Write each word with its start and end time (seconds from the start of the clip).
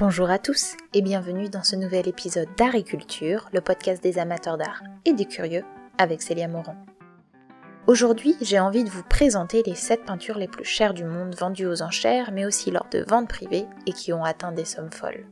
Bonjour 0.00 0.28
à 0.28 0.40
tous 0.40 0.76
et 0.92 1.02
bienvenue 1.02 1.48
dans 1.48 1.62
ce 1.62 1.76
nouvel 1.76 2.08
épisode 2.08 2.48
d'Ariculture, 2.56 3.48
le 3.52 3.60
podcast 3.60 4.02
des 4.02 4.18
amateurs 4.18 4.58
d'art 4.58 4.82
et 5.04 5.12
des 5.12 5.24
curieux 5.24 5.62
avec 5.98 6.20
Célia 6.20 6.48
Moran. 6.48 6.74
Aujourd'hui, 7.86 8.34
j'ai 8.40 8.58
envie 8.58 8.82
de 8.82 8.90
vous 8.90 9.04
présenter 9.04 9.62
les 9.64 9.76
7 9.76 10.04
peintures 10.04 10.36
les 10.36 10.48
plus 10.48 10.64
chères 10.64 10.94
du 10.94 11.04
monde 11.04 11.36
vendues 11.36 11.68
aux 11.68 11.80
enchères, 11.80 12.32
mais 12.32 12.44
aussi 12.44 12.72
lors 12.72 12.88
de 12.90 13.04
ventes 13.08 13.28
privées 13.28 13.68
et 13.86 13.92
qui 13.92 14.12
ont 14.12 14.24
atteint 14.24 14.50
des 14.50 14.64
sommes 14.64 14.90
folles. 14.90 15.26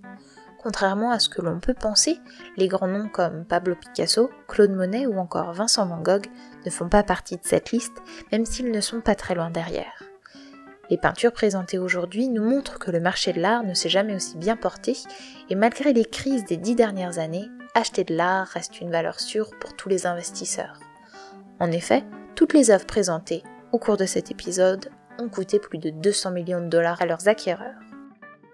Contrairement 0.62 1.10
à 1.10 1.18
ce 1.18 1.28
que 1.28 1.42
l'on 1.42 1.58
peut 1.58 1.74
penser, 1.74 2.20
les 2.56 2.68
grands 2.68 2.86
noms 2.86 3.08
comme 3.08 3.44
Pablo 3.44 3.74
Picasso, 3.74 4.30
Claude 4.46 4.70
Monet 4.70 5.06
ou 5.06 5.18
encore 5.18 5.54
Vincent 5.54 5.86
Van 5.86 6.00
Gogh 6.00 6.28
ne 6.64 6.70
font 6.70 6.88
pas 6.88 7.02
partie 7.02 7.34
de 7.34 7.42
cette 7.42 7.72
liste, 7.72 8.00
même 8.30 8.46
s'ils 8.46 8.70
ne 8.70 8.80
sont 8.80 9.00
pas 9.00 9.16
très 9.16 9.34
loin 9.34 9.50
derrière. 9.50 10.11
Les 10.92 10.98
peintures 10.98 11.32
présentées 11.32 11.78
aujourd'hui 11.78 12.28
nous 12.28 12.44
montrent 12.44 12.78
que 12.78 12.90
le 12.90 13.00
marché 13.00 13.32
de 13.32 13.40
l'art 13.40 13.62
ne 13.62 13.72
s'est 13.72 13.88
jamais 13.88 14.14
aussi 14.14 14.36
bien 14.36 14.58
porté, 14.58 14.94
et 15.48 15.54
malgré 15.54 15.94
les 15.94 16.04
crises 16.04 16.44
des 16.44 16.58
dix 16.58 16.74
dernières 16.74 17.18
années, 17.18 17.48
acheter 17.74 18.04
de 18.04 18.14
l'art 18.14 18.46
reste 18.48 18.78
une 18.78 18.90
valeur 18.90 19.18
sûre 19.18 19.52
pour 19.58 19.74
tous 19.74 19.88
les 19.88 20.06
investisseurs. 20.06 20.78
En 21.60 21.72
effet, 21.72 22.04
toutes 22.34 22.52
les 22.52 22.70
œuvres 22.70 22.84
présentées 22.84 23.42
au 23.72 23.78
cours 23.78 23.96
de 23.96 24.04
cet 24.04 24.30
épisode 24.30 24.90
ont 25.18 25.30
coûté 25.30 25.58
plus 25.58 25.78
de 25.78 25.88
200 25.88 26.30
millions 26.32 26.60
de 26.60 26.68
dollars 26.68 27.00
à 27.00 27.06
leurs 27.06 27.26
acquéreurs. 27.26 27.80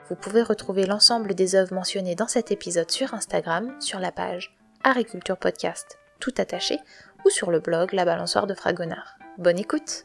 Vous 0.09 0.15
pouvez 0.15 0.43
retrouver 0.43 0.87
l'ensemble 0.87 1.35
des 1.35 1.57
œuvres 1.57 1.75
mentionnées 1.75 2.15
dans 2.15 2.29
cet 2.29 2.53
épisode 2.53 2.93
sur 2.93 3.15
Instagram, 3.15 3.75
sur 3.81 3.99
la 3.99 4.13
page 4.13 4.57
Agriculture 4.85 5.39
Podcast, 5.39 5.99
tout 6.21 6.35
attaché, 6.39 6.79
ou 7.27 7.31
sur 7.31 7.51
le 7.51 7.59
blog 7.59 7.93
La 7.95 8.05
Balançoire 8.05 8.47
de 8.47 8.55
Fragonard. 8.55 9.19
Bonne 9.39 9.59
écoute 9.59 10.05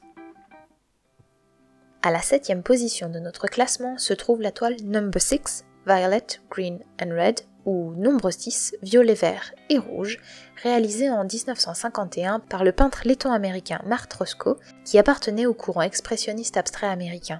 À 2.05 2.11
la 2.11 2.21
septième 2.21 2.63
position 2.63 3.07
de 3.07 3.17
notre 3.19 3.47
classement 3.47 3.97
se 3.97 4.13
trouve 4.13 4.41
la 4.41 4.51
toile 4.51 4.75
Number 4.83 5.21
6, 5.21 5.63
Violet, 5.87 6.27
Green 6.51 6.79
and 7.01 7.15
Red, 7.15 7.39
ou 7.63 7.93
Nombre 7.95 8.29
6, 8.29 8.75
violet, 8.81 9.13
vert 9.13 9.53
et 9.69 9.77
rouge, 9.77 10.19
réalisée 10.61 11.09
en 11.09 11.23
1951 11.23 12.41
par 12.41 12.65
le 12.65 12.73
peintre 12.73 13.03
letton-américain 13.05 13.79
Mark 13.85 14.11
Roscoe, 14.11 14.59
qui 14.83 14.99
appartenait 14.99 15.45
au 15.45 15.53
courant 15.53 15.83
expressionniste 15.83 16.57
abstrait 16.57 16.87
américain. 16.87 17.39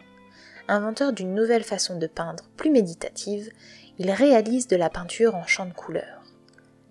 Inventeur 0.69 1.11
d'une 1.11 1.35
nouvelle 1.35 1.65
façon 1.65 1.99
de 1.99 2.07
peindre 2.07 2.45
plus 2.55 2.69
méditative, 2.69 3.49
il 3.99 4.11
réalise 4.11 4.67
de 4.69 4.77
la 4.77 4.89
peinture 4.89 5.35
en 5.35 5.45
champ 5.45 5.65
de 5.65 5.73
couleurs. 5.73 6.23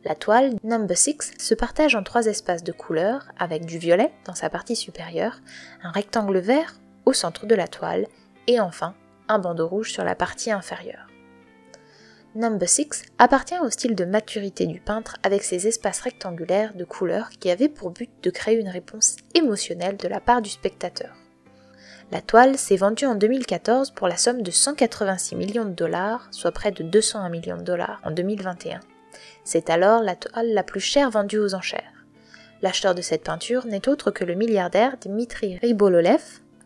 La 0.04 0.14
toile 0.14 0.56
Number 0.62 0.98
6 0.98 1.32
se 1.38 1.54
partage 1.54 1.94
en 1.94 2.02
trois 2.02 2.26
espaces 2.26 2.64
de 2.64 2.72
couleurs 2.72 3.28
avec 3.38 3.64
du 3.64 3.78
violet 3.78 4.12
dans 4.26 4.34
sa 4.34 4.50
partie 4.50 4.76
supérieure, 4.76 5.40
un 5.82 5.90
rectangle 5.90 6.38
vert 6.38 6.74
au 7.04 7.12
centre 7.12 7.46
de 7.46 7.54
la 7.54 7.68
toile 7.68 8.06
et 8.46 8.60
enfin 8.60 8.94
un 9.28 9.38
bandeau 9.38 9.68
rouge 9.68 9.92
sur 9.92 10.04
la 10.04 10.14
partie 10.14 10.50
inférieure. 10.50 11.06
Number 12.34 12.68
6 12.68 13.04
appartient 13.18 13.58
au 13.58 13.68
style 13.68 13.94
de 13.94 14.06
maturité 14.06 14.66
du 14.66 14.80
peintre 14.80 15.16
avec 15.22 15.42
ses 15.42 15.66
espaces 15.66 16.00
rectangulaires 16.00 16.74
de 16.74 16.84
couleurs 16.84 17.28
qui 17.28 17.50
avaient 17.50 17.68
pour 17.68 17.90
but 17.90 18.10
de 18.22 18.30
créer 18.30 18.58
une 18.58 18.70
réponse 18.70 19.16
émotionnelle 19.34 19.98
de 19.98 20.08
la 20.08 20.20
part 20.20 20.40
du 20.40 20.48
spectateur. 20.48 21.14
La 22.10 22.22
toile 22.22 22.56
s'est 22.56 22.76
vendue 22.76 23.06
en 23.06 23.14
2014 23.14 23.90
pour 23.90 24.08
la 24.08 24.16
somme 24.16 24.42
de 24.42 24.50
186 24.50 25.36
millions 25.36 25.64
de 25.64 25.70
dollars, 25.70 26.28
soit 26.30 26.52
près 26.52 26.70
de 26.70 26.82
201 26.82 27.28
millions 27.28 27.56
de 27.58 27.62
dollars 27.62 28.00
en 28.04 28.10
2021. 28.10 28.80
C'est 29.44 29.70
alors 29.70 30.02
la 30.02 30.16
toile 30.16 30.52
la 30.52 30.62
plus 30.62 30.80
chère 30.80 31.10
vendue 31.10 31.38
aux 31.38 31.54
enchères. 31.54 32.04
L'acheteur 32.62 32.94
de 32.94 33.02
cette 33.02 33.24
peinture 33.24 33.66
n'est 33.66 33.88
autre 33.88 34.10
que 34.10 34.24
le 34.24 34.34
milliardaire 34.34 34.96
Dmitri 35.00 35.58
Ribololev, 35.58 36.22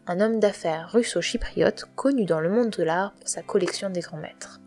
un 0.07 0.21
homme 0.21 0.41
d'affaires 0.41 0.91
russo-chypriote 0.93 1.87
connu 1.97 2.25
dans 2.25 2.41
le 2.41 2.49
monde 2.49 2.71
de 2.71 2.83
l'art 2.83 3.13
pour 3.13 3.29
sa 3.29 3.43
collection 3.43 3.91
des 3.91 4.01
grands 4.01 4.17
maîtres. 4.17 4.61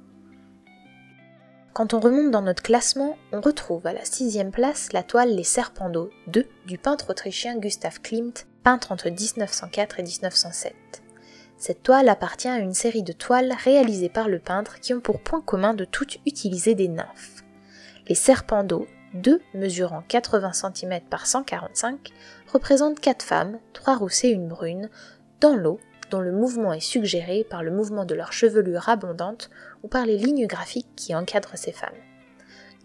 Quand 1.73 1.93
on 1.93 1.99
remonte 1.99 2.31
dans 2.31 2.41
notre 2.41 2.63
classement, 2.63 3.17
on 3.31 3.39
retrouve 3.39 3.87
à 3.87 3.93
la 3.93 4.03
sixième 4.03 4.51
place 4.51 4.91
la 4.91 5.03
toile 5.03 5.33
Les 5.33 5.45
Serpents 5.45 5.89
d'eau 5.89 6.09
2 6.27 6.45
du 6.65 6.77
peintre 6.77 7.11
autrichien 7.11 7.57
Gustav 7.57 8.01
Klimt, 8.01 8.47
peintre 8.63 8.91
entre 8.91 9.09
1904 9.09 9.99
et 9.99 10.03
1907. 10.03 10.75
Cette 11.57 11.83
toile 11.83 12.09
appartient 12.09 12.49
à 12.49 12.59
une 12.59 12.73
série 12.73 13.03
de 13.03 13.13
toiles 13.13 13.53
réalisées 13.63 14.09
par 14.09 14.27
le 14.27 14.39
peintre 14.39 14.79
qui 14.79 14.93
ont 14.93 14.99
pour 14.99 15.21
point 15.21 15.41
commun 15.41 15.73
de 15.73 15.85
toutes 15.85 16.17
utiliser 16.25 16.75
des 16.75 16.87
nymphes. 16.87 17.43
Les 18.07 18.15
serpents 18.15 18.63
d'eau, 18.63 18.87
deux 19.13 19.41
mesurant 19.53 20.03
80 20.07 20.51
cm 20.53 21.01
par 21.09 21.27
145, 21.27 22.11
représentent 22.51 22.99
quatre 22.99 23.23
femmes, 23.23 23.59
trois 23.73 23.95
rousses 23.95 24.23
et 24.23 24.29
une 24.29 24.47
brune, 24.47 24.89
dans 25.39 25.55
l'eau, 25.55 25.79
dont 26.09 26.19
le 26.19 26.31
mouvement 26.31 26.73
est 26.73 26.79
suggéré 26.79 27.45
par 27.49 27.63
le 27.63 27.71
mouvement 27.71 28.05
de 28.05 28.15
leur 28.15 28.33
chevelure 28.33 28.89
abondante 28.89 29.49
ou 29.83 29.87
par 29.87 30.05
les 30.05 30.17
lignes 30.17 30.47
graphiques 30.47 30.95
qui 30.95 31.15
encadrent 31.15 31.57
ces 31.57 31.71
femmes. 31.71 31.89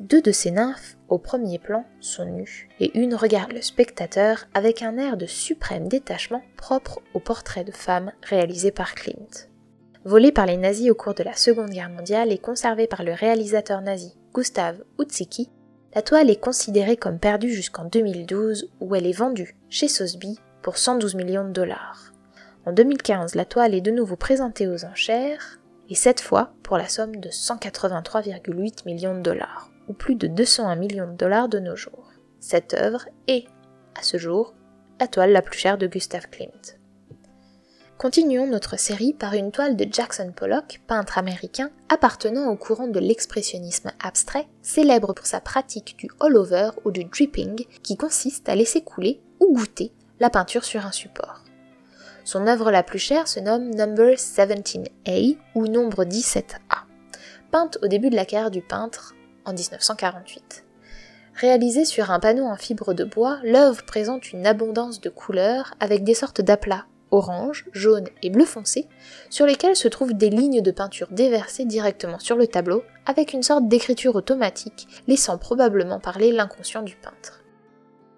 Deux 0.00 0.20
de 0.20 0.32
ces 0.32 0.50
nymphes, 0.50 0.96
au 1.08 1.18
premier 1.18 1.58
plan, 1.58 1.84
sont 2.00 2.24
nues, 2.24 2.68
et 2.80 2.98
une 2.98 3.14
regarde 3.14 3.52
le 3.52 3.62
spectateur 3.62 4.46
avec 4.52 4.82
un 4.82 4.98
air 4.98 5.16
de 5.16 5.26
suprême 5.26 5.86
détachement 5.86 6.42
propre 6.56 7.00
au 7.14 7.20
portrait 7.20 7.62
de 7.62 7.70
femme 7.70 8.10
réalisé 8.22 8.72
par 8.72 8.94
Klimt. 8.94 9.48
Volée 10.04 10.32
par 10.32 10.46
les 10.46 10.56
nazis 10.56 10.90
au 10.90 10.94
cours 10.94 11.14
de 11.14 11.22
la 11.22 11.34
Seconde 11.34 11.70
Guerre 11.70 11.90
mondiale 11.90 12.32
et 12.32 12.38
conservée 12.38 12.88
par 12.88 13.04
le 13.04 13.12
réalisateur 13.12 13.80
nazi 13.82 14.16
Gustav 14.34 14.82
Utzicki, 15.00 15.48
la 15.94 16.02
toile 16.02 16.28
est 16.28 16.40
considérée 16.40 16.96
comme 16.96 17.20
perdue 17.20 17.52
jusqu'en 17.52 17.84
2012 17.84 18.70
où 18.80 18.96
elle 18.96 19.06
est 19.06 19.12
vendue 19.12 19.56
chez 19.70 19.86
Sotheby 19.86 20.40
pour 20.60 20.76
112 20.76 21.14
millions 21.14 21.44
de 21.44 21.52
dollars. 21.52 22.13
En 22.66 22.72
2015, 22.72 23.34
la 23.34 23.44
toile 23.44 23.74
est 23.74 23.82
de 23.82 23.90
nouveau 23.90 24.16
présentée 24.16 24.66
aux 24.66 24.84
enchères, 24.86 25.58
et 25.90 25.94
cette 25.94 26.20
fois 26.20 26.54
pour 26.62 26.78
la 26.78 26.88
somme 26.88 27.16
de 27.16 27.28
183,8 27.28 28.86
millions 28.86 29.14
de 29.14 29.20
dollars 29.20 29.70
ou 29.86 29.92
plus 29.92 30.14
de 30.14 30.26
201 30.26 30.76
millions 30.76 31.10
de 31.10 31.16
dollars 31.16 31.50
de 31.50 31.58
nos 31.58 31.76
jours. 31.76 32.10
Cette 32.40 32.72
œuvre 32.72 33.04
est, 33.28 33.44
à 33.94 34.02
ce 34.02 34.16
jour, 34.16 34.54
la 34.98 35.08
toile 35.08 35.32
la 35.32 35.42
plus 35.42 35.58
chère 35.58 35.76
de 35.76 35.86
Gustav 35.86 36.28
Klimt. 36.30 36.78
Continuons 37.98 38.46
notre 38.46 38.78
série 38.78 39.12
par 39.12 39.34
une 39.34 39.52
toile 39.52 39.76
de 39.76 39.86
Jackson 39.90 40.32
Pollock, 40.34 40.80
peintre 40.86 41.18
américain 41.18 41.70
appartenant 41.90 42.48
au 42.48 42.56
courant 42.56 42.88
de 42.88 42.98
l'expressionnisme 42.98 43.92
abstrait, 44.02 44.48
célèbre 44.62 45.12
pour 45.12 45.26
sa 45.26 45.40
pratique 45.40 45.96
du 45.98 46.08
all-over 46.20 46.70
ou 46.84 46.90
du 46.90 47.04
dripping 47.04 47.66
qui 47.82 47.96
consiste 47.96 48.48
à 48.48 48.56
laisser 48.56 48.82
couler 48.82 49.20
ou 49.38 49.54
goûter 49.54 49.92
la 50.18 50.30
peinture 50.30 50.64
sur 50.64 50.86
un 50.86 50.92
support. 50.92 51.43
Son 52.24 52.46
œuvre 52.46 52.70
la 52.70 52.82
plus 52.82 52.98
chère 52.98 53.28
se 53.28 53.38
nomme 53.38 53.70
Number 53.74 54.14
17A 54.14 55.36
ou 55.54 55.66
nombre 55.66 56.04
17A. 56.04 56.84
Peinte 57.50 57.78
au 57.82 57.86
début 57.86 58.10
de 58.10 58.16
la 58.16 58.24
carrière 58.24 58.50
du 58.50 58.62
peintre, 58.62 59.14
en 59.44 59.52
1948. 59.52 60.64
Réalisée 61.34 61.84
sur 61.84 62.10
un 62.10 62.20
panneau 62.20 62.44
en 62.44 62.56
fibre 62.56 62.94
de 62.94 63.04
bois, 63.04 63.38
l'œuvre 63.42 63.84
présente 63.84 64.32
une 64.32 64.46
abondance 64.46 65.00
de 65.00 65.10
couleurs 65.10 65.74
avec 65.80 66.02
des 66.02 66.14
sortes 66.14 66.40
d'aplats 66.40 66.86
orange, 67.14 67.66
jaune 67.72 68.08
et 68.22 68.30
bleu 68.30 68.44
foncé, 68.44 68.88
sur 69.30 69.46
lesquels 69.46 69.76
se 69.76 69.88
trouvent 69.88 70.14
des 70.14 70.30
lignes 70.30 70.62
de 70.62 70.70
peinture 70.70 71.08
déversées 71.10 71.64
directement 71.64 72.18
sur 72.18 72.36
le 72.36 72.46
tableau, 72.46 72.82
avec 73.06 73.32
une 73.32 73.42
sorte 73.42 73.68
d'écriture 73.68 74.16
automatique, 74.16 74.88
laissant 75.06 75.38
probablement 75.38 76.00
parler 76.00 76.32
l'inconscient 76.32 76.82
du 76.82 76.96
peintre. 76.96 77.43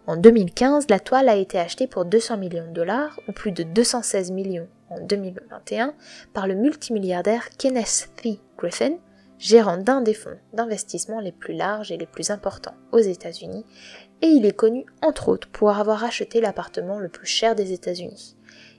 En 0.06 0.16
2015, 0.16 0.86
la 0.88 1.00
toile 1.00 1.28
a 1.28 1.34
été 1.34 1.58
achetée 1.58 1.88
pour 1.88 2.04
200 2.04 2.36
millions 2.36 2.68
de 2.68 2.72
dollars, 2.72 3.18
ou 3.28 3.32
plus 3.32 3.50
de 3.50 3.64
216 3.64 4.30
millions 4.30 4.68
en 4.88 5.00
2021, 5.00 5.94
par 6.32 6.46
le 6.46 6.54
multimilliardaire 6.54 7.48
Kenneth 7.58 8.10
T. 8.14 8.38
Griffin, 8.56 8.98
gérant 9.40 9.78
d'un 9.78 10.02
des 10.02 10.14
fonds 10.14 10.38
d'investissement 10.52 11.18
les 11.18 11.32
plus 11.32 11.54
larges 11.54 11.90
et 11.90 11.96
les 11.96 12.06
plus 12.06 12.30
importants 12.30 12.76
aux 12.92 13.00
États-Unis, 13.00 13.66
et 14.22 14.28
il 14.28 14.46
est 14.46 14.56
connu 14.56 14.86
entre 15.02 15.28
autres 15.28 15.48
pour 15.48 15.70
avoir 15.70 16.04
acheté 16.04 16.40
l'appartement 16.40 17.00
le 17.00 17.08
plus 17.08 17.26
cher 17.26 17.56
des 17.56 17.72
États-Unis. 17.72 18.36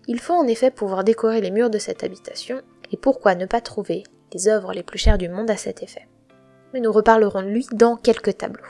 Il 0.07 0.21
faut 0.21 0.33
en 0.33 0.47
effet 0.47 0.71
pouvoir 0.71 1.03
décorer 1.03 1.41
les 1.41 1.51
murs 1.51 1.69
de 1.69 1.77
cette 1.77 2.05
habitation, 2.05 2.61
et 2.93 2.97
pourquoi 2.97 3.35
ne 3.35 3.45
pas 3.45 3.59
trouver 3.59 4.03
les 4.33 4.47
œuvres 4.47 4.71
les 4.71 4.83
plus 4.83 4.97
chères 4.97 5.17
du 5.17 5.27
monde 5.27 5.51
à 5.51 5.57
cet 5.57 5.83
effet? 5.83 6.07
Mais 6.73 6.79
nous 6.79 6.91
reparlerons 6.93 7.41
de 7.41 7.49
lui 7.49 7.67
dans 7.73 7.97
quelques 7.97 8.37
tableaux. 8.37 8.63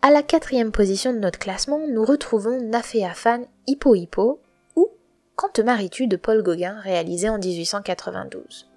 À 0.00 0.12
la 0.12 0.22
quatrième 0.22 0.70
position 0.70 1.12
de 1.12 1.18
notre 1.18 1.40
classement, 1.40 1.80
nous 1.88 2.04
retrouvons 2.04 2.60
Nafea 2.60 3.14
Fan 3.14 3.46
Hippo 3.66 3.96
Hippo 3.96 4.38
ou 4.76 4.90
Quand 5.34 5.48
te 5.48 5.60
de 6.06 6.16
Paul 6.16 6.44
Gauguin 6.44 6.78
réalisé 6.80 7.28
en 7.28 7.38
1892. 7.38 8.68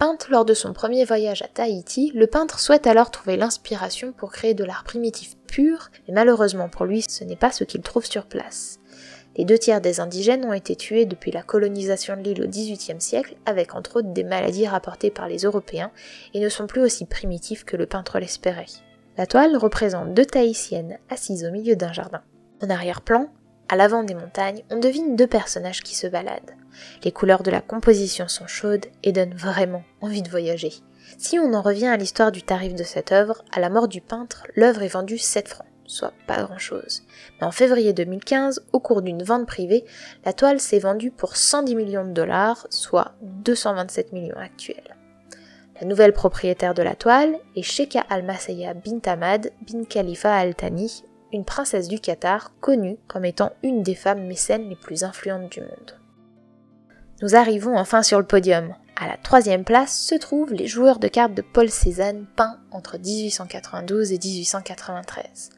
Peinte 0.00 0.28
lors 0.30 0.44
de 0.44 0.52
son 0.52 0.72
premier 0.72 1.04
voyage 1.04 1.42
à 1.42 1.46
Tahiti, 1.46 2.10
le 2.16 2.26
peintre 2.26 2.58
souhaite 2.58 2.88
alors 2.88 3.12
trouver 3.12 3.36
l'inspiration 3.36 4.10
pour 4.10 4.32
créer 4.32 4.54
de 4.54 4.64
l'art 4.64 4.82
primitif 4.82 5.36
pur, 5.46 5.92
mais 6.08 6.14
malheureusement 6.14 6.68
pour 6.68 6.84
lui, 6.84 7.02
ce 7.02 7.22
n'est 7.22 7.36
pas 7.36 7.52
ce 7.52 7.62
qu'il 7.62 7.82
trouve 7.82 8.04
sur 8.04 8.26
place. 8.26 8.80
Les 9.36 9.44
deux 9.44 9.58
tiers 9.58 9.80
des 9.80 10.00
indigènes 10.00 10.44
ont 10.46 10.52
été 10.52 10.74
tués 10.74 11.06
depuis 11.06 11.30
la 11.30 11.44
colonisation 11.44 12.16
de 12.16 12.22
l'île 12.22 12.42
au 12.42 12.48
XVIIIe 12.48 13.00
siècle, 13.00 13.36
avec 13.46 13.76
entre 13.76 13.98
autres 13.98 14.12
des 14.12 14.24
maladies 14.24 14.66
rapportées 14.66 15.12
par 15.12 15.28
les 15.28 15.38
Européens, 15.38 15.92
et 16.34 16.40
ne 16.40 16.48
sont 16.48 16.66
plus 16.66 16.82
aussi 16.82 17.04
primitifs 17.04 17.64
que 17.64 17.76
le 17.76 17.86
peintre 17.86 18.18
l'espérait. 18.18 18.66
La 19.16 19.26
toile 19.26 19.56
représente 19.56 20.12
deux 20.12 20.26
Tahitiennes 20.26 20.98
assises 21.08 21.44
au 21.44 21.52
milieu 21.52 21.76
d'un 21.76 21.92
jardin. 21.92 22.22
En 22.60 22.68
arrière-plan, 22.68 23.28
à 23.68 23.76
l'avant 23.76 24.02
des 24.02 24.14
montagnes, 24.14 24.64
on 24.70 24.78
devine 24.78 25.14
deux 25.14 25.28
personnages 25.28 25.82
qui 25.82 25.94
se 25.94 26.08
baladent. 26.08 26.56
Les 27.04 27.12
couleurs 27.12 27.44
de 27.44 27.50
la 27.52 27.60
composition 27.60 28.26
sont 28.26 28.48
chaudes 28.48 28.86
et 29.04 29.12
donnent 29.12 29.34
vraiment 29.34 29.84
envie 30.00 30.22
de 30.22 30.28
voyager. 30.28 30.72
Si 31.16 31.38
on 31.38 31.54
en 31.54 31.62
revient 31.62 31.86
à 31.86 31.96
l'histoire 31.96 32.32
du 32.32 32.42
tarif 32.42 32.74
de 32.74 32.82
cette 32.82 33.12
œuvre, 33.12 33.44
à 33.52 33.60
la 33.60 33.70
mort 33.70 33.86
du 33.86 34.00
peintre, 34.00 34.48
l'œuvre 34.56 34.82
est 34.82 34.88
vendue 34.88 35.18
7 35.18 35.48
francs, 35.48 35.66
soit 35.86 36.12
pas 36.26 36.42
grand-chose. 36.42 37.04
Mais 37.40 37.46
en 37.46 37.52
février 37.52 37.92
2015, 37.92 38.64
au 38.72 38.80
cours 38.80 39.00
d'une 39.00 39.22
vente 39.22 39.46
privée, 39.46 39.84
la 40.24 40.32
toile 40.32 40.58
s'est 40.58 40.80
vendue 40.80 41.12
pour 41.12 41.36
110 41.36 41.76
millions 41.76 42.04
de 42.04 42.12
dollars, 42.12 42.66
soit 42.70 43.12
227 43.22 44.12
millions 44.12 44.38
actuels. 44.38 44.96
La 45.80 45.88
nouvelle 45.88 46.12
propriétaire 46.12 46.72
de 46.72 46.84
la 46.84 46.94
toile 46.94 47.36
est 47.56 47.62
Sheikha 47.62 48.04
Al-Masaya 48.08 48.74
bint 48.74 49.00
Ahmad 49.06 49.50
bin 49.68 49.84
Khalifa 49.84 50.32
Al 50.32 50.54
Thani, 50.54 51.02
une 51.32 51.44
princesse 51.44 51.88
du 51.88 51.98
Qatar 51.98 52.52
connue 52.60 52.96
comme 53.08 53.24
étant 53.24 53.50
une 53.64 53.82
des 53.82 53.96
femmes 53.96 54.24
mécènes 54.26 54.68
les 54.68 54.76
plus 54.76 55.02
influentes 55.02 55.50
du 55.50 55.60
monde. 55.60 55.98
Nous 57.22 57.34
arrivons 57.34 57.76
enfin 57.76 58.04
sur 58.04 58.20
le 58.20 58.26
podium. 58.26 58.72
À 58.94 59.08
la 59.08 59.16
troisième 59.16 59.64
place 59.64 59.98
se 59.98 60.14
trouvent 60.14 60.52
les 60.52 60.68
joueurs 60.68 61.00
de 61.00 61.08
cartes 61.08 61.34
de 61.34 61.42
Paul 61.42 61.68
Cézanne 61.68 62.26
peints 62.36 62.60
entre 62.70 62.96
1892 62.96 64.12
et 64.12 64.18
1893. 64.18 65.50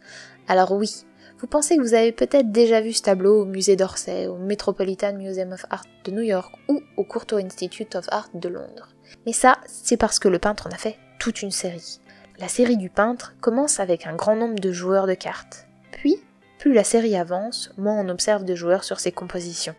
Alors 0.49 0.73
oui, 0.73 1.05
vous 1.39 1.47
pensez 1.47 1.77
que 1.77 1.83
vous 1.83 1.93
avez 1.93 2.13
peut-être 2.13 2.51
déjà 2.51 2.81
vu 2.81 2.95
ce 2.95 3.03
tableau 3.03 3.43
au 3.43 3.45
musée 3.45 3.77
d'Orsay, 3.77 4.27
au 4.29 4.39
Metropolitan 4.39 5.13
Museum 5.13 5.53
of 5.53 5.67
Art 5.69 5.85
de 6.05 6.11
New 6.13 6.23
York 6.23 6.55
ou 6.71 6.81
au 6.97 7.05
Courtauld 7.05 7.45
Institute 7.45 7.95
of 7.97 8.07
Art 8.11 8.31
de 8.33 8.49
Londres. 8.49 8.96
Mais 9.27 9.33
ça, 9.33 9.59
c'est 9.67 9.97
parce 9.97 10.19
que 10.19 10.29
le 10.29 10.39
peintre 10.39 10.67
en 10.67 10.71
a 10.71 10.79
fait 10.79 10.99
toute 11.19 11.43
une 11.43 11.51
série. 11.51 12.01
La 12.39 12.49
série 12.49 12.77
du 12.77 12.91
peintre 12.91 13.35
commence 13.41 13.81
avec 13.81 14.07
un 14.07 14.15
grand 14.15 14.37
nombre 14.37 14.61
de 14.61 14.73
joueurs 14.73 15.07
de 15.07 15.15
cartes. 15.15 15.67
Puis, 15.93 16.17
plus 16.59 16.73
la 16.73 16.85
série 16.85 17.17
avance, 17.17 17.73
moins 17.79 17.99
on 17.99 18.09
observe 18.09 18.45
de 18.45 18.55
joueurs 18.55 18.85
sur 18.85 19.01
ses 19.01 19.13
compositions. 19.13 19.75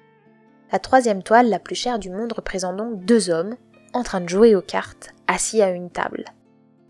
La 0.72 0.80
troisième 0.80 1.24
toile, 1.24 1.50
la 1.50 1.60
plus 1.60 1.76
chère 1.76 2.00
du 2.00 2.10
monde, 2.10 2.34
représente 2.34 2.78
donc 2.78 3.06
deux 3.06 3.30
hommes, 3.30 3.56
en 3.94 4.04
train 4.04 4.22
de 4.22 4.30
jouer 4.30 4.56
aux 4.56 4.62
cartes, 4.62 5.14
assis 5.28 5.62
à 5.62 5.70
une 5.70 5.90
table. 5.90 6.26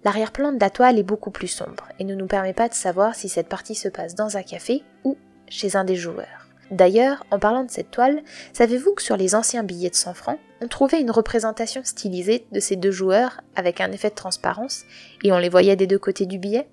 L'arrière-plan 0.03 0.53
de 0.53 0.59
la 0.59 0.69
toile 0.69 0.97
est 0.97 1.03
beaucoup 1.03 1.31
plus 1.31 1.47
sombre 1.47 1.87
et 1.99 2.03
ne 2.03 2.15
nous 2.15 2.27
permet 2.27 2.53
pas 2.53 2.69
de 2.69 2.73
savoir 2.73 3.13
si 3.13 3.29
cette 3.29 3.49
partie 3.49 3.75
se 3.75 3.89
passe 3.89 4.15
dans 4.15 4.37
un 4.37 4.43
café 4.43 4.83
ou 5.03 5.17
chez 5.49 5.75
un 5.75 5.83
des 5.83 5.95
joueurs. 5.95 6.47
D'ailleurs, 6.71 7.25
en 7.31 7.39
parlant 7.39 7.63
de 7.63 7.71
cette 7.71 7.91
toile, 7.91 8.23
savez-vous 8.53 8.93
que 8.93 9.01
sur 9.01 9.17
les 9.17 9.35
anciens 9.35 9.63
billets 9.63 9.89
de 9.89 9.95
100 9.95 10.13
francs, 10.13 10.39
on 10.61 10.67
trouvait 10.67 11.01
une 11.01 11.11
représentation 11.11 11.81
stylisée 11.83 12.45
de 12.51 12.59
ces 12.59 12.75
deux 12.75 12.91
joueurs 12.91 13.41
avec 13.55 13.81
un 13.81 13.91
effet 13.91 14.09
de 14.09 14.15
transparence 14.15 14.83
et 15.23 15.31
on 15.31 15.37
les 15.37 15.49
voyait 15.49 15.75
des 15.75 15.87
deux 15.87 15.99
côtés 15.99 16.25
du 16.25 16.39
billet 16.39 16.67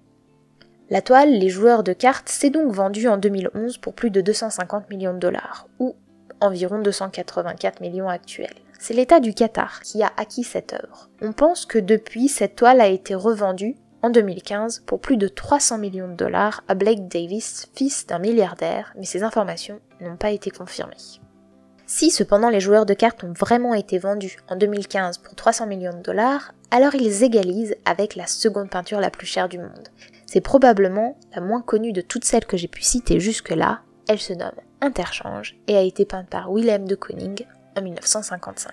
La 0.91 1.03
toile 1.03 1.33
Les 1.33 1.49
joueurs 1.49 1.83
de 1.83 1.93
cartes 1.93 2.29
s'est 2.29 2.51
donc 2.51 2.73
vendue 2.73 3.09
en 3.09 3.17
2011 3.17 3.79
pour 3.79 3.95
plus 3.95 4.11
de 4.11 4.21
250 4.21 4.91
millions 4.91 5.15
de 5.15 5.19
dollars, 5.19 5.67
ou 5.79 5.97
environ 6.41 6.79
284 6.79 7.81
millions 7.81 8.09
actuels. 8.09 8.55
C'est 8.79 8.95
l'État 8.95 9.21
du 9.21 9.35
Qatar 9.35 9.81
qui 9.81 10.03
a 10.03 10.13
acquis 10.17 10.45
cette 10.45 10.75
œuvre. 10.75 11.09
On 11.23 11.33
pense 11.33 11.65
que 11.65 11.79
depuis, 11.79 12.29
cette 12.29 12.57
toile 12.57 12.81
a 12.81 12.89
été 12.89 13.15
revendue 13.15 13.77
en 14.03 14.11
2015 14.11 14.83
pour 14.85 15.01
plus 15.01 15.17
de 15.17 15.29
300 15.29 15.79
millions 15.79 16.09
de 16.09 16.15
dollars 16.15 16.63
à 16.69 16.75
Blake 16.75 17.09
Davis, 17.09 17.71
fils 17.75 18.07
d'un 18.07 18.19
milliardaire, 18.19 18.93
mais 18.99 19.07
ces 19.07 19.23
informations 19.23 19.81
n'ont 20.03 20.17
pas 20.17 20.31
été 20.31 20.51
confirmées. 20.51 21.24
Si 21.87 22.11
cependant 22.11 22.49
les 22.49 22.61
joueurs 22.61 22.87
de 22.87 22.95
cartes 22.95 23.25
ont 23.25 23.33
vraiment 23.33 23.75
été 23.75 23.99
vendus 23.99 24.39
en 24.49 24.57
2015 24.57 25.19
pour 25.19 25.35
300 25.35 25.67
millions 25.67 25.93
de 25.93 26.03
dollars, 26.03 26.55
alors 26.71 26.95
ils 26.95 27.23
égalisent 27.23 27.77
avec 27.85 28.17
la 28.17 28.27
seconde 28.27 28.71
peinture 28.71 29.01
la 29.01 29.11
plus 29.11 29.27
chère 29.27 29.49
du 29.49 29.59
monde. 29.59 29.89
C'est 30.27 30.41
probablement 30.41 31.19
la 31.35 31.43
moins 31.43 31.61
connue 31.61 31.93
de 31.93 32.01
toutes 32.01 32.25
celles 32.25 32.47
que 32.47 32.57
j'ai 32.57 32.69
pu 32.69 32.83
citer 32.83 33.21
jusque-là, 33.21 33.83
elle 34.09 34.19
se 34.19 34.33
nomme 34.33 34.61
Interchange 34.81 35.57
et 35.67 35.77
a 35.77 35.83
été 35.83 36.05
peinte 36.05 36.29
par 36.29 36.53
Willem 36.53 36.87
de 36.87 36.95
Koning 36.95 37.47
en 37.77 37.83
1955. 37.83 38.73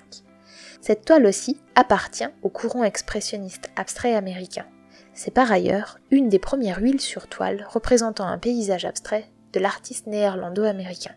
Cette 0.81 1.05
toile 1.05 1.25
aussi 1.25 1.59
appartient 1.75 2.27
au 2.41 2.49
courant 2.49 2.83
expressionniste 2.83 3.69
abstrait 3.75 4.15
américain. 4.15 4.65
C'est 5.13 5.33
par 5.33 5.51
ailleurs 5.51 5.99
une 6.09 6.29
des 6.29 6.39
premières 6.39 6.79
huiles 6.79 7.01
sur 7.01 7.27
toile 7.27 7.67
représentant 7.69 8.25
un 8.25 8.37
paysage 8.37 8.85
abstrait 8.85 9.25
de 9.53 9.59
l'artiste 9.59 10.07
néerlando-américain. 10.07 11.11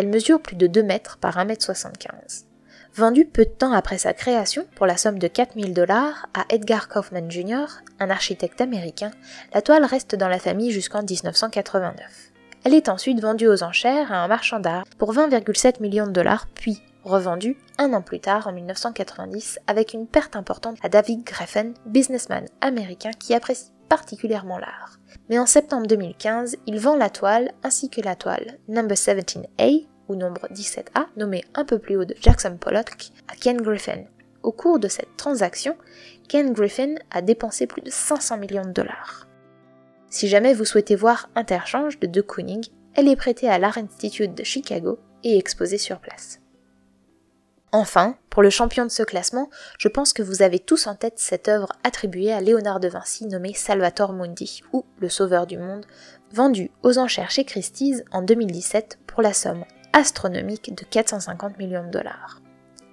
Elle 0.00 0.08
mesure 0.08 0.40
plus 0.40 0.56
de 0.56 0.66
2 0.66 0.82
mètres 0.82 1.18
par 1.18 1.36
1 1.36 1.44
mètre 1.44 1.62
75. 1.62 2.46
Vendue 2.94 3.26
peu 3.26 3.44
de 3.44 3.50
temps 3.50 3.74
après 3.74 3.98
sa 3.98 4.14
création 4.14 4.64
pour 4.74 4.86
la 4.86 4.96
somme 4.96 5.18
de 5.18 5.28
4000 5.28 5.74
dollars 5.74 6.26
à 6.32 6.46
Edgar 6.48 6.88
Kaufman 6.88 7.30
Jr., 7.30 7.66
un 7.98 8.08
architecte 8.08 8.62
américain, 8.62 9.10
la 9.52 9.60
toile 9.60 9.84
reste 9.84 10.14
dans 10.14 10.28
la 10.28 10.38
famille 10.38 10.70
jusqu'en 10.70 11.02
1989. 11.02 12.32
Elle 12.64 12.72
est 12.72 12.88
ensuite 12.88 13.20
vendue 13.20 13.46
aux 13.46 13.62
enchères 13.62 14.10
à 14.10 14.24
un 14.24 14.28
marchand 14.28 14.58
d'art 14.58 14.84
pour 14.96 15.12
20,7 15.12 15.82
millions 15.82 16.06
de 16.06 16.12
dollars, 16.12 16.46
puis 16.54 16.82
revendue 17.04 17.58
un 17.76 17.92
an 17.92 18.00
plus 18.00 18.20
tard 18.20 18.46
en 18.46 18.52
1990 18.52 19.58
avec 19.66 19.92
une 19.92 20.06
perte 20.06 20.34
importante 20.34 20.78
à 20.82 20.88
David 20.88 21.24
Greffen, 21.24 21.74
businessman 21.84 22.46
américain 22.62 23.10
qui 23.20 23.34
apprécie 23.34 23.70
particulièrement 23.90 24.56
l'art. 24.56 24.98
Mais 25.28 25.38
en 25.38 25.44
septembre 25.44 25.86
2015, 25.86 26.56
il 26.66 26.78
vend 26.78 26.96
la 26.96 27.10
toile 27.10 27.52
ainsi 27.62 27.90
que 27.90 28.00
la 28.00 28.16
toile 28.16 28.56
Number 28.66 28.96
17A 28.96 29.89
ou 30.10 30.16
nombre 30.16 30.48
17A, 30.52 31.06
nommée 31.16 31.44
un 31.54 31.64
peu 31.64 31.78
plus 31.78 31.96
haut 31.96 32.04
de 32.04 32.16
Jackson 32.20 32.56
Pollock, 32.60 33.10
à 33.28 33.36
Ken 33.36 33.56
Griffin. 33.62 34.02
Au 34.42 34.50
cours 34.50 34.80
de 34.80 34.88
cette 34.88 35.16
transaction, 35.16 35.76
Ken 36.28 36.52
Griffin 36.52 36.96
a 37.10 37.22
dépensé 37.22 37.66
plus 37.66 37.82
de 37.82 37.90
500 37.90 38.38
millions 38.38 38.64
de 38.64 38.72
dollars. 38.72 39.28
Si 40.08 40.26
jamais 40.28 40.52
vous 40.52 40.64
souhaitez 40.64 40.96
voir 40.96 41.30
Interchange 41.36 42.00
de 42.00 42.08
De 42.08 42.20
Kooning, 42.20 42.66
elle 42.94 43.06
est 43.06 43.16
prêtée 43.16 43.48
à 43.48 43.58
l'Art 43.58 43.78
Institute 43.78 44.34
de 44.34 44.42
Chicago 44.42 44.98
et 45.22 45.38
exposée 45.38 45.78
sur 45.78 46.00
place. 46.00 46.40
Enfin, 47.70 48.16
pour 48.30 48.42
le 48.42 48.50
champion 48.50 48.84
de 48.84 48.90
ce 48.90 49.04
classement, 49.04 49.48
je 49.78 49.86
pense 49.86 50.12
que 50.12 50.24
vous 50.24 50.42
avez 50.42 50.58
tous 50.58 50.88
en 50.88 50.96
tête 50.96 51.20
cette 51.20 51.46
œuvre 51.46 51.68
attribuée 51.84 52.32
à 52.32 52.40
Léonard 52.40 52.80
de 52.80 52.88
Vinci 52.88 53.26
nommée 53.26 53.54
Salvator 53.54 54.12
Mundi, 54.12 54.62
ou 54.72 54.84
Le 54.98 55.08
Sauveur 55.08 55.46
du 55.46 55.56
Monde, 55.56 55.86
vendue 56.32 56.72
aux 56.82 56.98
enchères 56.98 57.30
chez 57.30 57.44
Christie's 57.44 58.02
en 58.10 58.22
2017 58.22 58.98
pour 59.06 59.22
la 59.22 59.32
somme 59.32 59.64
astronomique 59.92 60.74
de 60.74 60.84
450 60.84 61.58
millions 61.58 61.84
de 61.84 61.90
dollars. 61.90 62.40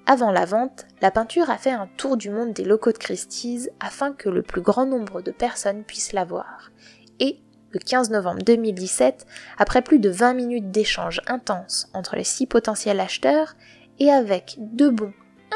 Avant 0.05 0.31
la 0.31 0.45
vente, 0.45 0.85
la 1.01 1.11
peinture 1.11 1.49
a 1.49 1.57
fait 1.57 1.71
un 1.71 1.89
tour 1.97 2.15
du 2.15 2.29
monde 2.29 2.53
des 2.53 2.63
locaux 2.63 2.93
de 2.93 2.97
Christie's 2.97 3.69
afin 3.79 4.13
que 4.13 4.29
le 4.29 4.41
plus 4.41 4.61
grand 4.61 4.85
nombre 4.85 5.21
de 5.21 5.31
personnes 5.31 5.83
puissent 5.83 6.13
la 6.13 6.23
voir, 6.23 6.71
et, 7.19 7.39
le 7.71 7.79
15 7.79 8.11
novembre 8.11 8.41
2017, 8.43 9.25
après 9.57 9.81
plus 9.81 9.99
de 9.99 10.09
20 10.09 10.33
minutes 10.33 10.71
d'échanges 10.71 11.21
intenses 11.27 11.89
entre 11.93 12.15
les 12.15 12.23
six 12.23 12.47
potentiels 12.47 13.01
acheteurs, 13.01 13.55
et 13.99 14.09
avec 14.09 14.55
deux 14.59 14.91
bons 14.91 15.13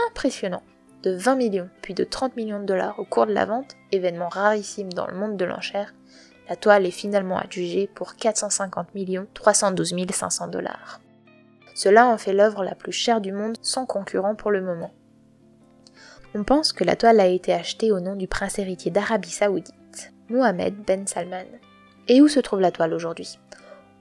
impressionnants 0.09 0.63
de 1.03 1.11
20 1.11 1.35
millions 1.35 1.69
puis 1.81 1.93
de 1.93 2.03
30 2.03 2.35
millions 2.35 2.59
de 2.59 2.65
dollars 2.65 2.99
au 2.99 3.05
cours 3.05 3.27
de 3.27 3.33
la 3.33 3.45
vente, 3.45 3.75
événement 3.91 4.29
rarissime 4.29 4.91
dans 4.91 5.07
le 5.07 5.15
monde 5.15 5.37
de 5.37 5.45
l'enchère, 5.45 5.93
la 6.49 6.57
toile 6.57 6.85
est 6.85 6.91
finalement 6.91 7.37
adjugée 7.37 7.87
pour 7.87 8.15
450 8.15 8.93
millions 8.93 9.27
312 9.33 9.95
500 10.11 10.47
dollars. 10.49 10.99
Cela 11.73 12.07
en 12.07 12.17
fait 12.17 12.33
l'œuvre 12.33 12.63
la 12.63 12.75
plus 12.75 12.91
chère 12.91 13.21
du 13.21 13.31
monde 13.31 13.57
sans 13.61 13.85
concurrent 13.85 14.35
pour 14.35 14.51
le 14.51 14.61
moment. 14.61 14.91
On 16.33 16.43
pense 16.43 16.71
que 16.71 16.83
la 16.83 16.95
toile 16.95 17.19
a 17.19 17.27
été 17.27 17.53
achetée 17.53 17.91
au 17.91 17.99
nom 17.99 18.15
du 18.15 18.27
prince 18.27 18.57
héritier 18.57 18.91
d'Arabie 18.91 19.29
Saoudite. 19.29 19.73
Mohamed 20.29 20.75
Ben 20.85 21.05
Salman. 21.05 21.45
Et 22.07 22.21
où 22.21 22.27
se 22.27 22.39
trouve 22.39 22.61
la 22.61 22.71
toile 22.71 22.93
aujourd'hui? 22.93 23.37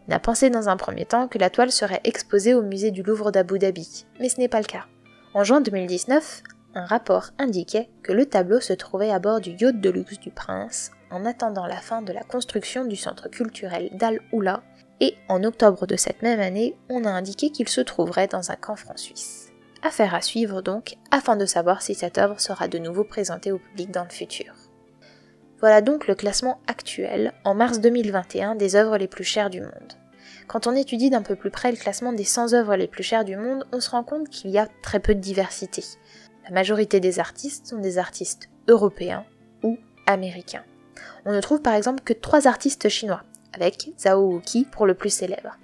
On 0.09 0.13
a 0.13 0.21
pensé 0.21 0.49
dans 0.49 0.69
un 0.69 0.77
premier 0.77 1.05
temps 1.05 1.29
que 1.29 1.39
la 1.39 1.51
toile 1.51 1.73
serait 1.73 2.01
exposée 2.05 2.55
au 2.55 2.63
musée 2.63 2.93
du 2.93 3.03
Louvre 3.03 3.31
d'Abu 3.33 3.59
Dhabi, 3.59 4.07
mais 4.21 4.29
ce 4.29 4.39
n'est 4.39 4.49
pas 4.49 4.61
le 4.61 4.67
cas. 4.67 4.87
En 5.35 5.45
juin 5.45 5.61
2019, 5.61 6.43
un 6.75 6.85
rapport 6.87 7.31
indiquait 7.39 7.91
que 8.03 8.13
le 8.13 8.27
tableau 8.27 8.61
se 8.61 8.73
trouvait 8.73 9.11
à 9.11 9.19
bord 9.19 9.41
du 9.41 9.51
yacht 9.51 9.81
de 9.81 9.91
luxe 9.91 10.21
du 10.21 10.31
prince, 10.31 10.93
en 11.11 11.25
attendant 11.25 11.67
la 11.67 11.77
fin 11.77 12.03
de 12.03 12.13
la 12.13 12.23
construction 12.23 12.85
du 12.85 12.97
centre 12.97 13.29
culturel 13.29 13.91
d'Al 13.93 14.21
Oula, 14.33 14.63
et 15.01 15.17
en 15.29 15.43
octobre 15.45 15.87
de 15.87 15.97
cette 15.97 16.23
même 16.23 16.41
année, 16.41 16.77
on 16.89 17.05
a 17.05 17.11
indiqué 17.11 17.51
qu'il 17.51 17.69
se 17.69 17.81
trouverait 17.81 18.29
dans 18.29 18.51
un 18.51 18.57
camp 18.57 18.77
franc 18.77 18.97
suisse. 18.97 19.51
Affaire 19.83 20.15
à 20.15 20.21
suivre 20.21 20.61
donc, 20.61 20.97
afin 21.11 21.37
de 21.37 21.47
savoir 21.47 21.81
si 21.81 21.95
cette 21.95 22.19
œuvre 22.19 22.39
sera 22.39 22.69
de 22.69 22.79
nouveau 22.79 23.03
présentée 23.03 23.51
au 23.51 23.59
public 23.59 23.91
dans 23.91 24.05
le 24.05 24.11
futur. 24.11 24.55
Voilà 25.59 25.81
donc 25.81 26.07
le 26.07 26.15
classement 26.15 26.61
actuel, 26.67 27.33
en 27.45 27.55
mars 27.55 27.81
2021, 27.81 28.55
des 28.55 28.77
œuvres 28.77 28.99
les 28.99 29.09
plus 29.09 29.25
chères 29.25 29.51
du 29.51 29.61
monde. 29.61 29.95
Quand 30.49 30.67
on 30.67 30.75
étudie 30.75 31.11
d'un 31.11 31.23
peu 31.23 31.37
plus 31.37 31.51
près 31.51 31.71
le 31.71 31.77
classement 31.77 32.13
des 32.13 32.25
100 32.25 32.55
œuvres 32.55 32.77
les 32.77 32.89
plus 32.89 33.03
chères 33.03 33.25
du 33.25 33.37
monde, 33.37 33.67
on 33.73 33.81
se 33.81 33.91
rend 33.91 34.03
compte 34.03 34.29
qu'il 34.29 34.51
y 34.51 34.59
a 34.59 34.69
très 34.83 35.01
peu 35.01 35.15
de 35.15 35.21
diversité. 35.21 35.83
La 36.45 36.51
majorité 36.51 37.01
des 37.01 37.21
artistes 37.21 37.69
sont 37.69 37.79
des 37.79 37.99
artistes 37.99 38.49
européens 38.69 39.25
ou 39.63 39.79
américains. 40.07 40.65
On 41.25 41.33
ne 41.33 41.41
trouve 41.41 41.63
par 41.63 41.75
exemple 41.75 42.03
que 42.03 42.13
trois 42.13 42.47
artistes 42.47 42.89
chinois, 42.89 43.23
avec 43.53 43.93
Zhao 43.99 44.21
Wuqi 44.21 44.65
pour 44.65 44.87
le 44.87 44.95
plus 44.95 45.11
célèbre. 45.11 45.59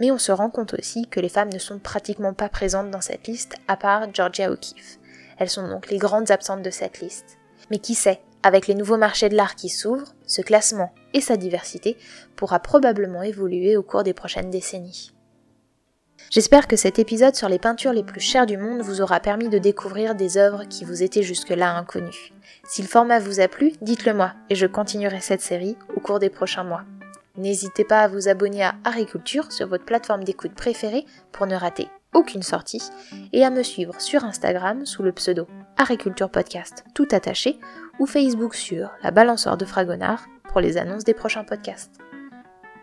Mais 0.00 0.10
on 0.10 0.18
se 0.18 0.32
rend 0.32 0.50
compte 0.50 0.74
aussi 0.74 1.06
que 1.08 1.20
les 1.20 1.28
femmes 1.28 1.52
ne 1.52 1.58
sont 1.58 1.78
pratiquement 1.78 2.32
pas 2.32 2.48
présentes 2.48 2.90
dans 2.90 3.00
cette 3.00 3.26
liste, 3.26 3.56
à 3.68 3.76
part 3.76 4.12
Georgia 4.14 4.50
O'Keeffe. 4.50 4.98
Elles 5.38 5.50
sont 5.50 5.68
donc 5.68 5.90
les 5.90 5.98
grandes 5.98 6.30
absentes 6.30 6.62
de 6.62 6.70
cette 6.70 7.00
liste. 7.00 7.38
Mais 7.70 7.78
qui 7.78 7.94
sait, 7.94 8.20
avec 8.42 8.66
les 8.66 8.74
nouveaux 8.74 8.96
marchés 8.96 9.28
de 9.28 9.36
l'art 9.36 9.54
qui 9.54 9.68
s'ouvrent, 9.68 10.14
ce 10.26 10.40
classement 10.40 10.92
et 11.12 11.20
sa 11.20 11.36
diversité 11.36 11.98
pourra 12.36 12.58
probablement 12.60 13.22
évoluer 13.22 13.76
au 13.76 13.82
cours 13.82 14.02
des 14.02 14.14
prochaines 14.14 14.50
décennies. 14.50 15.12
J'espère 16.30 16.68
que 16.68 16.76
cet 16.76 16.98
épisode 16.98 17.34
sur 17.34 17.48
les 17.48 17.58
peintures 17.58 17.92
les 17.92 18.04
plus 18.04 18.20
chères 18.20 18.46
du 18.46 18.56
monde 18.56 18.82
vous 18.82 19.00
aura 19.00 19.20
permis 19.20 19.48
de 19.48 19.58
découvrir 19.58 20.14
des 20.14 20.36
œuvres 20.36 20.64
qui 20.64 20.84
vous 20.84 21.02
étaient 21.02 21.22
jusque-là 21.22 21.74
inconnues. 21.76 22.32
Si 22.68 22.82
le 22.82 22.88
format 22.88 23.18
vous 23.18 23.40
a 23.40 23.48
plu, 23.48 23.72
dites-le 23.80 24.14
moi 24.14 24.34
et 24.48 24.54
je 24.54 24.66
continuerai 24.66 25.20
cette 25.20 25.40
série 25.40 25.76
au 25.96 26.00
cours 26.00 26.18
des 26.18 26.30
prochains 26.30 26.64
mois. 26.64 26.84
N'hésitez 27.40 27.84
pas 27.84 28.02
à 28.02 28.08
vous 28.08 28.28
abonner 28.28 28.62
à 28.62 28.74
Agriculture 28.84 29.50
sur 29.50 29.66
votre 29.66 29.86
plateforme 29.86 30.24
d'écoute 30.24 30.52
préférée 30.52 31.06
pour 31.32 31.46
ne 31.46 31.54
rater 31.54 31.88
aucune 32.12 32.42
sortie 32.42 32.82
et 33.32 33.46
à 33.46 33.50
me 33.50 33.62
suivre 33.62 33.98
sur 33.98 34.24
Instagram 34.24 34.84
sous 34.84 35.02
le 35.02 35.12
pseudo 35.12 35.46
Agriculture 35.78 36.28
Podcast 36.28 36.84
tout 36.94 37.08
attaché 37.12 37.58
ou 37.98 38.04
Facebook 38.04 38.54
sur 38.54 38.90
la 39.02 39.10
balançoire 39.10 39.56
de 39.56 39.64
Fragonard 39.64 40.26
pour 40.50 40.60
les 40.60 40.76
annonces 40.76 41.04
des 41.04 41.14
prochains 41.14 41.44
podcasts. 41.44 41.96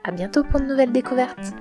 À 0.03 0.11
bientôt 0.11 0.43
pour 0.43 0.59
de 0.59 0.65
nouvelles 0.65 0.91
découvertes! 0.91 1.53